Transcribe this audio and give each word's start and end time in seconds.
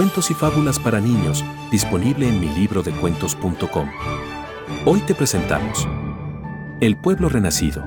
Cuentos 0.00 0.30
y 0.30 0.34
fábulas 0.34 0.78
para 0.78 0.98
niños, 0.98 1.44
disponible 1.70 2.26
en 2.26 2.40
mi 2.40 2.48
libro 2.48 2.82
de 2.82 2.90
cuentos.com. 2.90 3.86
Hoy 4.86 5.00
te 5.00 5.14
presentamos 5.14 5.86
El 6.80 6.98
pueblo 6.98 7.28
renacido. 7.28 7.84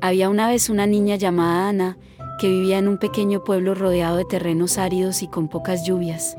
Había 0.00 0.28
una 0.30 0.48
vez 0.48 0.68
una 0.68 0.88
niña 0.88 1.14
llamada 1.14 1.68
Ana, 1.68 1.98
que 2.40 2.48
vivía 2.48 2.78
en 2.78 2.88
un 2.88 2.98
pequeño 2.98 3.44
pueblo 3.44 3.76
rodeado 3.76 4.16
de 4.16 4.24
terrenos 4.24 4.78
áridos 4.78 5.22
y 5.22 5.28
con 5.28 5.46
pocas 5.46 5.86
lluvias. 5.86 6.36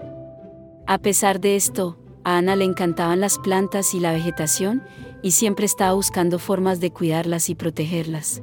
A 0.86 0.98
pesar 0.98 1.40
de 1.40 1.56
esto, 1.56 2.03
a 2.24 2.38
Ana 2.38 2.56
le 2.56 2.66
encantaban 2.66 3.20
las 3.20 3.38
plantas 3.40 3.94
y 3.94 4.00
la 4.00 4.12
vegetación, 4.12 4.84
y 5.22 5.32
siempre 5.32 5.66
estaba 5.66 5.94
buscando 5.94 6.40
formas 6.40 6.80
de 6.80 6.92
cuidarlas 6.92 7.50
y 7.50 7.56
protegerlas. 7.56 8.42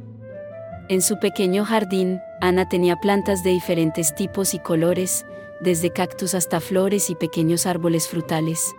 En 0.89 1.03
su 1.03 1.19
pequeño 1.21 1.65
jardín, 1.65 2.21
Ana 2.41 2.69
tenía 2.69 2.97
plantas 2.97 3.45
de 3.45 3.51
diferentes 3.51 4.15
tipos 4.15 4.55
y 4.55 4.59
colores, 4.59 5.25
desde 5.61 5.93
cactus 5.93 6.35
hasta 6.35 6.59
flores 6.59 7.11
y 7.11 7.15
pequeños 7.15 7.67
árboles 7.67 8.09
frutales. 8.09 8.75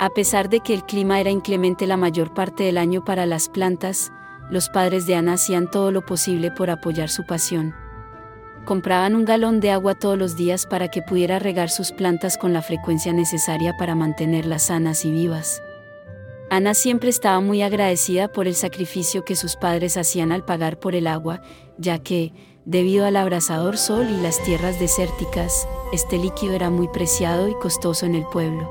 A 0.00 0.10
pesar 0.10 0.48
de 0.48 0.60
que 0.60 0.74
el 0.74 0.84
clima 0.84 1.20
era 1.20 1.30
inclemente 1.30 1.86
la 1.86 1.96
mayor 1.96 2.34
parte 2.34 2.64
del 2.64 2.78
año 2.78 3.04
para 3.04 3.26
las 3.26 3.48
plantas, 3.48 4.12
los 4.50 4.68
padres 4.68 5.06
de 5.06 5.14
Ana 5.14 5.34
hacían 5.34 5.70
todo 5.70 5.92
lo 5.92 6.04
posible 6.04 6.50
por 6.50 6.68
apoyar 6.68 7.08
su 7.08 7.24
pasión. 7.24 7.74
Compraban 8.64 9.14
un 9.14 9.26
galón 9.26 9.60
de 9.60 9.70
agua 9.70 9.94
todos 9.94 10.16
los 10.16 10.36
días 10.36 10.64
para 10.64 10.88
que 10.88 11.02
pudiera 11.02 11.38
regar 11.38 11.68
sus 11.68 11.92
plantas 11.92 12.38
con 12.38 12.54
la 12.54 12.62
frecuencia 12.62 13.12
necesaria 13.12 13.74
para 13.76 13.94
mantenerlas 13.94 14.64
sanas 14.64 15.04
y 15.04 15.10
vivas. 15.10 15.62
Ana 16.50 16.72
siempre 16.72 17.10
estaba 17.10 17.40
muy 17.40 17.62
agradecida 17.62 18.28
por 18.28 18.46
el 18.46 18.54
sacrificio 18.54 19.24
que 19.24 19.36
sus 19.36 19.56
padres 19.56 19.96
hacían 19.96 20.32
al 20.32 20.44
pagar 20.44 20.78
por 20.78 20.94
el 20.94 21.06
agua, 21.06 21.42
ya 21.76 21.98
que, 21.98 22.32
debido 22.64 23.04
al 23.04 23.16
abrasador 23.16 23.76
sol 23.76 24.06
y 24.08 24.22
las 24.22 24.42
tierras 24.42 24.80
desérticas, 24.80 25.68
este 25.92 26.16
líquido 26.16 26.54
era 26.54 26.70
muy 26.70 26.88
preciado 26.88 27.48
y 27.48 27.54
costoso 27.54 28.06
en 28.06 28.14
el 28.14 28.24
pueblo. 28.26 28.70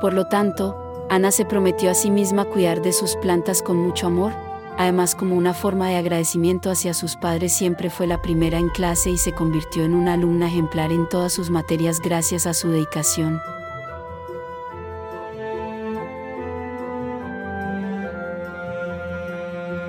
Por 0.00 0.14
lo 0.14 0.28
tanto, 0.28 0.76
Ana 1.10 1.32
se 1.32 1.44
prometió 1.44 1.90
a 1.90 1.94
sí 1.94 2.10
misma 2.10 2.46
cuidar 2.46 2.80
de 2.82 2.92
sus 2.92 3.16
plantas 3.16 3.62
con 3.62 3.76
mucho 3.76 4.06
amor, 4.06 4.32
Además, 4.78 5.14
como 5.14 5.36
una 5.36 5.54
forma 5.54 5.88
de 5.88 5.96
agradecimiento 5.96 6.70
hacia 6.70 6.92
sus 6.92 7.16
padres, 7.16 7.52
siempre 7.52 7.88
fue 7.88 8.06
la 8.06 8.20
primera 8.20 8.58
en 8.58 8.68
clase 8.68 9.10
y 9.10 9.16
se 9.16 9.32
convirtió 9.32 9.84
en 9.84 9.94
una 9.94 10.12
alumna 10.14 10.48
ejemplar 10.48 10.92
en 10.92 11.08
todas 11.08 11.32
sus 11.32 11.48
materias 11.48 12.00
gracias 12.00 12.46
a 12.46 12.52
su 12.52 12.68
dedicación. 12.68 13.40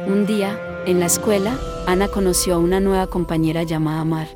Un 0.08 0.26
día, 0.26 0.58
en 0.86 1.02
la 1.02 1.08
escuela, 1.08 1.60
Ana 1.86 2.08
conoció 2.08 2.56
a 2.56 2.60
una 2.60 2.80
nueva 2.80 3.08
compañera 3.08 3.64
llamada 3.64 4.06
Mar. 4.06 4.28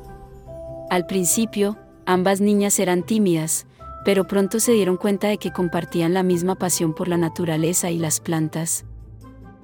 Al 0.90 1.06
principio, 1.06 1.78
ambas 2.04 2.42
niñas 2.42 2.78
eran 2.78 3.04
tímidas, 3.04 3.66
pero 4.04 4.26
pronto 4.26 4.60
se 4.60 4.72
dieron 4.72 4.98
cuenta 4.98 5.28
de 5.28 5.38
que 5.38 5.50
compartían 5.50 6.12
la 6.12 6.22
misma 6.22 6.56
pasión 6.56 6.92
por 6.92 7.08
la 7.08 7.16
naturaleza 7.16 7.90
y 7.90 7.96
las 7.96 8.20
plantas. 8.20 8.84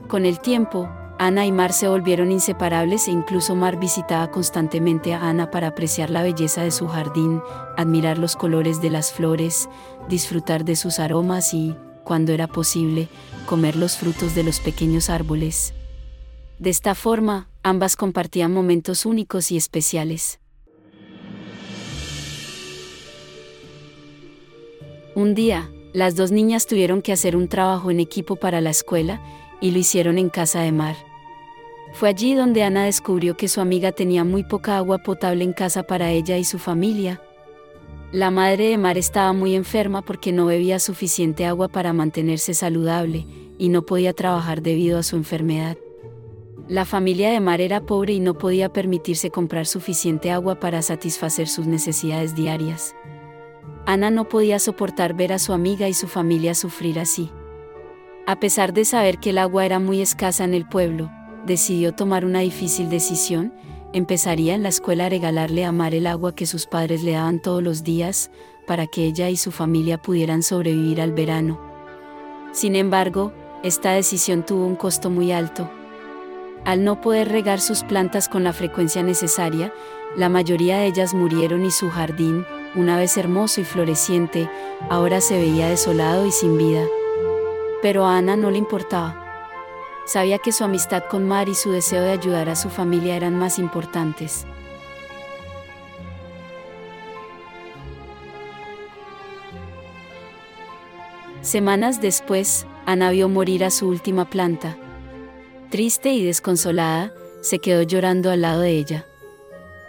Con 0.08 0.24
el 0.24 0.40
tiempo, 0.40 0.88
Ana 1.18 1.44
y 1.44 1.52
Mar 1.52 1.74
se 1.74 1.86
volvieron 1.86 2.32
inseparables 2.32 3.08
e 3.08 3.10
incluso 3.10 3.54
Mar 3.54 3.78
visitaba 3.78 4.30
constantemente 4.30 5.12
a 5.12 5.28
Ana 5.28 5.50
para 5.50 5.68
apreciar 5.68 6.08
la 6.08 6.22
belleza 6.22 6.62
de 6.62 6.70
su 6.70 6.88
jardín, 6.88 7.42
admirar 7.76 8.16
los 8.16 8.34
colores 8.34 8.80
de 8.80 8.88
las 8.88 9.12
flores, 9.12 9.68
disfrutar 10.08 10.64
de 10.64 10.76
sus 10.76 10.98
aromas 10.98 11.52
y, 11.52 11.76
cuando 12.04 12.32
era 12.32 12.46
posible, 12.46 13.08
comer 13.44 13.76
los 13.76 13.98
frutos 13.98 14.34
de 14.34 14.44
los 14.44 14.60
pequeños 14.60 15.10
árboles. 15.10 15.74
De 16.58 16.70
esta 16.70 16.94
forma, 16.94 17.50
ambas 17.62 17.94
compartían 17.94 18.50
momentos 18.50 19.04
únicos 19.04 19.52
y 19.52 19.58
especiales. 19.58 20.40
Un 25.14 25.34
día, 25.34 25.70
las 25.92 26.16
dos 26.16 26.30
niñas 26.30 26.66
tuvieron 26.66 27.02
que 27.02 27.12
hacer 27.12 27.36
un 27.36 27.48
trabajo 27.48 27.90
en 27.90 28.00
equipo 28.00 28.36
para 28.36 28.62
la 28.62 28.70
escuela, 28.70 29.20
y 29.60 29.70
lo 29.70 29.78
hicieron 29.78 30.18
en 30.18 30.28
casa 30.28 30.60
de 30.60 30.72
Mar. 30.72 30.96
Fue 31.92 32.08
allí 32.08 32.34
donde 32.34 32.62
Ana 32.62 32.84
descubrió 32.84 33.36
que 33.36 33.48
su 33.48 33.60
amiga 33.60 33.92
tenía 33.92 34.24
muy 34.24 34.44
poca 34.44 34.76
agua 34.76 34.98
potable 34.98 35.44
en 35.44 35.52
casa 35.52 35.82
para 35.82 36.10
ella 36.10 36.36
y 36.36 36.44
su 36.44 36.58
familia. 36.58 37.20
La 38.12 38.30
madre 38.30 38.68
de 38.68 38.78
Mar 38.78 38.96
estaba 38.96 39.32
muy 39.32 39.54
enferma 39.54 40.02
porque 40.02 40.32
no 40.32 40.46
bebía 40.46 40.78
suficiente 40.78 41.44
agua 41.44 41.68
para 41.68 41.92
mantenerse 41.92 42.54
saludable 42.54 43.26
y 43.58 43.68
no 43.68 43.82
podía 43.82 44.12
trabajar 44.12 44.62
debido 44.62 44.98
a 44.98 45.02
su 45.02 45.16
enfermedad. 45.16 45.76
La 46.68 46.84
familia 46.84 47.30
de 47.30 47.40
Mar 47.40 47.60
era 47.60 47.80
pobre 47.80 48.12
y 48.12 48.20
no 48.20 48.36
podía 48.36 48.72
permitirse 48.72 49.30
comprar 49.30 49.66
suficiente 49.66 50.30
agua 50.30 50.60
para 50.60 50.82
satisfacer 50.82 51.48
sus 51.48 51.66
necesidades 51.66 52.34
diarias. 52.34 52.94
Ana 53.86 54.10
no 54.10 54.28
podía 54.28 54.58
soportar 54.58 55.14
ver 55.14 55.32
a 55.32 55.38
su 55.38 55.54
amiga 55.54 55.88
y 55.88 55.94
su 55.94 56.08
familia 56.08 56.54
sufrir 56.54 56.98
así. 56.98 57.30
A 58.28 58.38
pesar 58.38 58.74
de 58.74 58.84
saber 58.84 59.16
que 59.20 59.30
el 59.30 59.38
agua 59.38 59.64
era 59.64 59.78
muy 59.78 60.02
escasa 60.02 60.44
en 60.44 60.52
el 60.52 60.68
pueblo, 60.68 61.10
decidió 61.46 61.94
tomar 61.94 62.26
una 62.26 62.40
difícil 62.40 62.90
decisión, 62.90 63.54
empezaría 63.94 64.54
en 64.54 64.62
la 64.62 64.68
escuela 64.68 65.06
a 65.06 65.08
regalarle 65.08 65.64
a 65.64 65.72
Mar 65.72 65.94
el 65.94 66.06
agua 66.06 66.34
que 66.34 66.44
sus 66.44 66.66
padres 66.66 67.02
le 67.02 67.12
daban 67.12 67.40
todos 67.40 67.62
los 67.62 67.84
días, 67.84 68.30
para 68.66 68.86
que 68.86 69.06
ella 69.06 69.30
y 69.30 69.38
su 69.38 69.50
familia 69.50 69.96
pudieran 69.96 70.42
sobrevivir 70.42 71.00
al 71.00 71.12
verano. 71.12 71.58
Sin 72.52 72.76
embargo, 72.76 73.32
esta 73.62 73.92
decisión 73.92 74.44
tuvo 74.44 74.66
un 74.66 74.76
costo 74.76 75.08
muy 75.08 75.32
alto. 75.32 75.70
Al 76.66 76.84
no 76.84 77.00
poder 77.00 77.30
regar 77.30 77.60
sus 77.60 77.82
plantas 77.82 78.28
con 78.28 78.44
la 78.44 78.52
frecuencia 78.52 79.02
necesaria, 79.02 79.72
la 80.18 80.28
mayoría 80.28 80.80
de 80.80 80.88
ellas 80.88 81.14
murieron 81.14 81.64
y 81.64 81.70
su 81.70 81.88
jardín, 81.88 82.44
una 82.76 82.98
vez 82.98 83.16
hermoso 83.16 83.62
y 83.62 83.64
floreciente, 83.64 84.50
ahora 84.90 85.22
se 85.22 85.38
veía 85.38 85.70
desolado 85.70 86.26
y 86.26 86.30
sin 86.30 86.58
vida. 86.58 86.84
Pero 87.82 88.06
a 88.06 88.16
Ana 88.16 88.36
no 88.36 88.50
le 88.50 88.58
importaba. 88.58 89.24
Sabía 90.06 90.38
que 90.38 90.52
su 90.52 90.64
amistad 90.64 91.04
con 91.08 91.28
Mar 91.28 91.48
y 91.48 91.54
su 91.54 91.70
deseo 91.70 92.02
de 92.02 92.12
ayudar 92.12 92.48
a 92.48 92.56
su 92.56 92.70
familia 92.70 93.14
eran 93.14 93.38
más 93.38 93.58
importantes. 93.58 94.46
Semanas 101.42 102.00
después, 102.00 102.66
Ana 102.84 103.10
vio 103.10 103.28
morir 103.28 103.64
a 103.64 103.70
su 103.70 103.86
última 103.86 104.28
planta. 104.28 104.76
Triste 105.70 106.12
y 106.12 106.24
desconsolada, 106.24 107.12
se 107.42 107.58
quedó 107.58 107.82
llorando 107.82 108.30
al 108.30 108.42
lado 108.42 108.62
de 108.62 108.70
ella. 108.70 109.06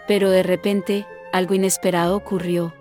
Pero 0.07 0.29
de 0.29 0.43
repente, 0.43 1.07
algo 1.33 1.55
inesperado 1.55 2.15
ocurrió. 2.15 2.73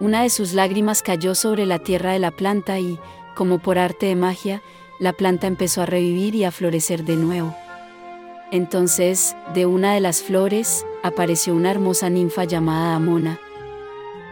Una 0.00 0.22
de 0.22 0.30
sus 0.30 0.54
lágrimas 0.54 1.02
cayó 1.02 1.34
sobre 1.34 1.66
la 1.66 1.78
tierra 1.78 2.12
de 2.12 2.18
la 2.18 2.30
planta 2.30 2.78
y, 2.78 2.98
como 3.38 3.60
por 3.60 3.78
arte 3.78 4.06
de 4.06 4.16
magia, 4.16 4.62
la 4.98 5.12
planta 5.12 5.46
empezó 5.46 5.82
a 5.82 5.86
revivir 5.86 6.34
y 6.34 6.42
a 6.42 6.50
florecer 6.50 7.04
de 7.04 7.14
nuevo. 7.14 7.54
Entonces, 8.50 9.36
de 9.54 9.64
una 9.64 9.94
de 9.94 10.00
las 10.00 10.24
flores, 10.24 10.84
apareció 11.04 11.54
una 11.54 11.70
hermosa 11.70 12.10
ninfa 12.10 12.42
llamada 12.42 12.94
Damona. 12.94 13.38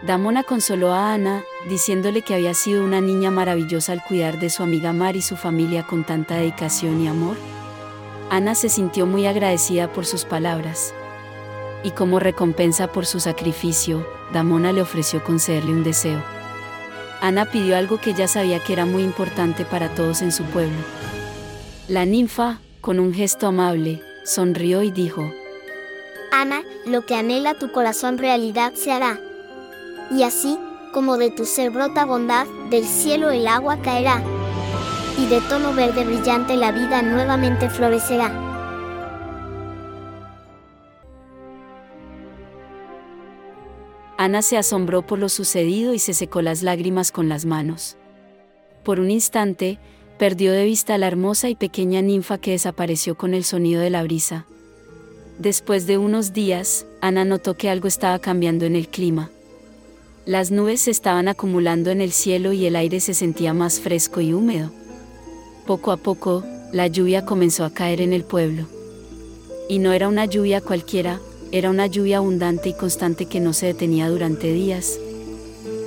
Damona 0.05 0.43
consoló 0.43 0.91
a 0.91 1.13
Ana, 1.13 1.45
diciéndole 1.69 2.21
que 2.21 2.33
había 2.33 2.53
sido 2.53 2.83
una 2.83 2.99
niña 2.99 3.31
maravillosa 3.31 3.93
al 3.93 4.03
cuidar 4.03 4.39
de 4.41 4.49
su 4.49 4.61
amiga 4.61 4.91
Mar 4.91 5.15
y 5.15 5.21
su 5.21 5.37
familia 5.37 5.87
con 5.87 6.03
tanta 6.03 6.35
dedicación 6.35 6.99
y 6.99 7.07
amor. 7.07 7.37
Ana 8.29 8.55
se 8.55 8.67
sintió 8.67 9.05
muy 9.05 9.25
agradecida 9.25 9.93
por 9.93 10.05
sus 10.05 10.25
palabras. 10.25 10.93
Y 11.81 11.91
como 11.91 12.19
recompensa 12.19 12.91
por 12.91 13.05
su 13.05 13.21
sacrificio, 13.21 14.05
Damona 14.33 14.73
le 14.73 14.81
ofreció 14.81 15.23
concederle 15.23 15.71
un 15.71 15.85
deseo. 15.85 16.36
Ana 17.21 17.45
pidió 17.45 17.75
algo 17.75 17.99
que 17.99 18.13
ya 18.13 18.27
sabía 18.27 18.59
que 18.63 18.73
era 18.73 18.85
muy 18.85 19.03
importante 19.03 19.65
para 19.65 19.89
todos 19.89 20.21
en 20.21 20.31
su 20.31 20.43
pueblo. 20.45 20.77
La 21.87 22.05
ninfa, 22.05 22.59
con 22.81 22.99
un 22.99 23.13
gesto 23.13 23.47
amable, 23.47 24.01
sonrió 24.23 24.83
y 24.83 24.91
dijo, 24.91 25.31
Ana, 26.31 26.61
lo 26.85 27.05
que 27.05 27.15
anhela 27.15 27.55
tu 27.55 27.71
corazón 27.71 28.17
realidad 28.17 28.73
se 28.75 28.91
hará. 28.91 29.19
Y 30.11 30.23
así, 30.23 30.59
como 30.93 31.17
de 31.17 31.31
tu 31.31 31.45
ser 31.45 31.71
brota 31.71 32.05
bondad, 32.05 32.45
del 32.69 32.85
cielo 32.85 33.31
el 33.31 33.47
agua 33.47 33.81
caerá. 33.81 34.21
Y 35.17 35.25
de 35.25 35.41
tono 35.41 35.73
verde 35.73 36.03
brillante 36.03 36.55
la 36.55 36.71
vida 36.71 37.01
nuevamente 37.01 37.69
florecerá. 37.69 38.46
Ana 44.27 44.41
se 44.41 44.57
asombró 44.57 45.03
por 45.03 45.19
lo 45.19 45.29
sucedido 45.29 45.93
y 45.93 45.99
se 45.99 46.13
secó 46.13 46.41
las 46.41 46.61
lágrimas 46.61 47.13
con 47.13 47.29
las 47.29 47.45
manos. 47.45 47.95
Por 48.83 48.99
un 48.99 49.09
instante, 49.09 49.79
perdió 50.19 50.51
de 50.51 50.65
vista 50.65 50.95
a 50.95 50.97
la 50.97 51.07
hermosa 51.07 51.47
y 51.47 51.55
pequeña 51.55 52.01
ninfa 52.01 52.37
que 52.37 52.51
desapareció 52.51 53.15
con 53.15 53.33
el 53.33 53.45
sonido 53.45 53.79
de 53.79 53.89
la 53.89 54.03
brisa. 54.03 54.45
Después 55.39 55.87
de 55.87 55.97
unos 55.97 56.33
días, 56.33 56.85
Ana 56.99 57.23
notó 57.23 57.55
que 57.55 57.69
algo 57.69 57.87
estaba 57.87 58.19
cambiando 58.19 58.65
en 58.65 58.75
el 58.75 58.89
clima. 58.89 59.29
Las 60.25 60.51
nubes 60.51 60.81
se 60.81 60.91
estaban 60.91 61.29
acumulando 61.29 61.89
en 61.89 62.01
el 62.01 62.11
cielo 62.11 62.51
y 62.51 62.65
el 62.65 62.75
aire 62.75 62.99
se 62.99 63.13
sentía 63.13 63.53
más 63.53 63.79
fresco 63.79 64.19
y 64.19 64.33
húmedo. 64.33 64.73
Poco 65.65 65.93
a 65.93 65.95
poco, 65.95 66.43
la 66.73 66.87
lluvia 66.87 67.23
comenzó 67.23 67.63
a 67.63 67.73
caer 67.73 68.01
en 68.01 68.11
el 68.11 68.25
pueblo. 68.25 68.67
Y 69.69 69.79
no 69.79 69.93
era 69.93 70.09
una 70.09 70.25
lluvia 70.25 70.59
cualquiera, 70.59 71.21
era 71.51 71.69
una 71.69 71.87
lluvia 71.87 72.17
abundante 72.17 72.69
y 72.69 72.73
constante 72.73 73.25
que 73.25 73.39
no 73.39 73.53
se 73.53 73.67
detenía 73.67 74.09
durante 74.09 74.51
días. 74.51 74.99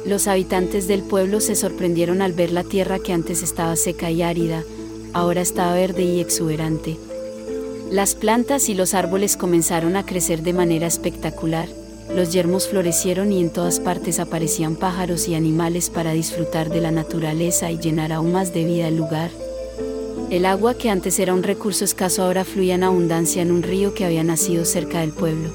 Los 0.07 0.29
habitantes 0.29 0.89
del 0.89 1.03
pueblo 1.03 1.41
se 1.41 1.55
sorprendieron 1.55 2.23
al 2.23 2.33
ver 2.33 2.53
la 2.53 2.65
tierra 2.65 2.99
que 2.99 3.13
antes 3.13 3.43
estaba 3.43 3.77
seca 3.77 4.11
y 4.11 4.23
árida, 4.23 4.65
ahora 5.13 5.41
estaba 5.41 5.75
verde 5.75 6.05
y 6.05 6.21
exuberante. 6.21 6.97
Las 7.91 8.15
plantas 8.15 8.69
y 8.69 8.75
los 8.75 8.95
árboles 8.95 9.37
comenzaron 9.37 9.97
a 9.97 10.07
crecer 10.07 10.43
de 10.43 10.53
manera 10.53 10.87
espectacular, 10.87 11.69
los 12.15 12.33
yermos 12.33 12.67
florecieron 12.67 13.31
y 13.31 13.41
en 13.41 13.51
todas 13.51 13.79
partes 13.79 14.19
aparecían 14.19 14.75
pájaros 14.75 15.29
y 15.29 15.37
animales 15.37 15.91
para 15.91 16.13
disfrutar 16.13 16.69
de 16.69 16.81
la 16.81 16.91
naturaleza 16.91 17.71
y 17.71 17.79
llenar 17.79 18.13
aún 18.13 18.33
más 18.33 18.53
de 18.53 18.65
vida 18.65 18.89
el 18.89 18.97
lugar. 18.97 19.31
El 20.31 20.47
agua 20.47 20.75
que 20.75 20.91
antes 20.91 21.19
era 21.19 21.35
un 21.35 21.43
recurso 21.43 21.85
escaso 21.85 22.23
ahora 22.23 22.45
fluía 22.45 22.77
en 22.77 22.85
abundancia 22.85 23.43
en 23.43 23.51
un 23.51 23.65
río 23.65 23.95
que 23.95 24.05
había 24.05 24.23
nacido 24.23 24.65
cerca 24.65 25.01
del 25.01 25.11
pueblo. 25.11 25.51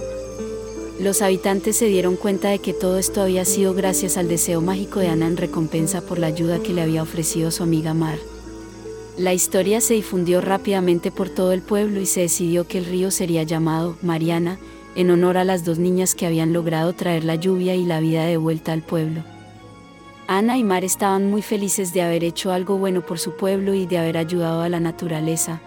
Los 1.00 1.22
habitantes 1.22 1.78
se 1.78 1.86
dieron 1.86 2.18
cuenta 2.18 2.50
de 2.50 2.60
que 2.60 2.74
todo 2.74 2.98
esto 2.98 3.22
había 3.22 3.46
sido 3.46 3.74
gracias 3.74 4.18
al 4.18 4.28
deseo 4.28 4.60
mágico 4.60 5.00
de 5.00 5.08
Ana 5.08 5.28
en 5.28 5.38
recompensa 5.38 6.02
por 6.02 6.20
la 6.20 6.28
ayuda 6.28 6.60
que 6.60 6.74
le 6.74 6.82
había 6.82 7.04
ofrecido 7.04 7.52
su 7.52 7.64
amiga 7.64 7.94
Mar. 7.94 8.20
La 9.18 9.34
historia 9.34 9.80
se 9.80 9.94
difundió 9.94 10.42
rápidamente 10.42 11.10
por 11.10 11.30
todo 11.30 11.54
el 11.54 11.62
pueblo 11.62 12.02
y 12.02 12.06
se 12.06 12.22
decidió 12.22 12.68
que 12.68 12.80
el 12.80 12.86
río 12.86 13.12
sería 13.12 13.44
llamado 13.44 13.96
Mariana, 14.02 14.60
en 14.98 15.10
honor 15.10 15.38
a 15.38 15.46
las 15.46 15.64
dos 15.64 15.80
niñas 15.80 16.16
que 16.16 16.26
habían 16.26 16.52
logrado 16.52 16.92
traer 16.92 17.24
la 17.24 17.36
lluvia 17.36 17.76
y 17.76 17.86
la 17.86 18.02
vida 18.02 18.26
de 18.26 18.36
vuelta 18.36 18.74
al 18.74 18.82
pueblo. 18.82 19.24
Ana 20.28 20.58
y 20.58 20.64
Mar 20.64 20.84
estaban 20.84 21.30
muy 21.30 21.42
felices 21.44 21.94
de 21.94 22.02
haber 22.02 22.24
hecho 22.24 22.52
algo 22.52 22.78
bueno 22.78 23.02
por 23.02 23.20
su 23.20 23.36
pueblo 23.36 23.76
y 23.76 23.86
de 23.86 24.00
haber 24.00 24.18
ayudado 24.18 24.62
a 24.62 24.70
la 24.70 24.80
naturaleza. 24.80 25.62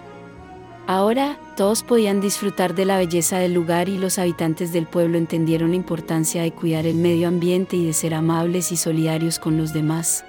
Ahora, 0.89 1.39
todos 1.57 1.83
podían 1.83 2.21
disfrutar 2.21 2.75
de 2.75 2.85
la 2.85 2.97
belleza 2.97 3.39
del 3.39 3.53
lugar 3.53 3.89
y 3.89 3.99
los 3.99 4.19
habitantes 4.19 4.73
del 4.73 4.87
pueblo 4.87 5.19
entendieron 5.19 5.71
la 5.71 5.77
importancia 5.77 6.43
de 6.43 6.51
cuidar 6.51 6.87
el 6.87 6.97
medio 6.97 7.29
ambiente 7.29 7.77
y 7.77 7.87
de 7.87 7.93
ser 7.93 8.15
amables 8.15 8.73
y 8.73 8.77
solidarios 8.77 9.39
con 9.39 9.59
los 9.59 9.73
demás. 9.73 10.25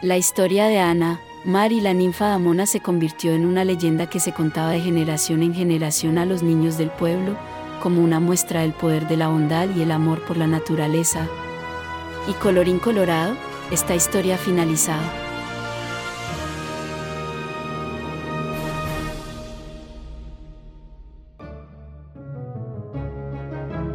La 0.00 0.16
historia 0.16 0.66
de 0.66 0.78
Ana, 0.78 1.20
Mar 1.44 1.72
y 1.72 1.80
la 1.80 1.92
ninfa 1.92 2.28
Damona 2.28 2.64
se 2.64 2.80
convirtió 2.80 3.32
en 3.32 3.44
una 3.44 3.64
leyenda 3.64 4.08
que 4.08 4.20
se 4.20 4.32
contaba 4.32 4.70
de 4.70 4.80
generación 4.80 5.42
en 5.42 5.54
generación 5.54 6.16
a 6.16 6.24
los 6.24 6.42
niños 6.42 6.78
del 6.78 6.90
pueblo, 6.90 7.36
como 7.82 8.02
una 8.02 8.20
muestra 8.20 8.62
del 8.62 8.72
poder 8.72 9.08
de 9.08 9.18
la 9.18 9.28
bondad 9.28 9.68
y 9.76 9.82
el 9.82 9.90
amor 9.90 10.22
por 10.24 10.38
la 10.38 10.46
naturaleza. 10.46 11.28
Y 12.26 12.32
colorín 12.34 12.78
colorado, 12.78 13.34
esta 13.70 13.94
historia 13.94 14.36
ha 14.36 14.38
finalizado. 14.38 15.02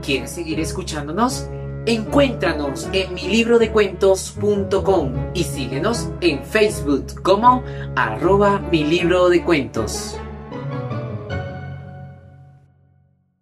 ¿Quieres 0.04 0.30
seguir 0.32 0.60
escuchándonos? 0.60 1.48
Encuéntranos 1.86 2.90
en 2.94 3.14
milibrodecuentos.com 3.14 5.14
y 5.34 5.44
síguenos 5.44 6.10
en 6.22 6.44
Facebook 6.44 7.22
como 7.24 7.64
arroba 7.96 8.60
mi 8.60 8.84
libro 8.84 9.30
de 9.30 9.44
cuentos. 9.44 10.20